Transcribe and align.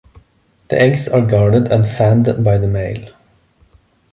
The 0.69 0.81
eggs 0.81 1.07
are 1.09 1.21
guarded 1.21 1.67
and 1.71 1.87
fanned 1.87 2.43
by 2.43 2.57
the 2.57 2.65
male. 2.65 3.07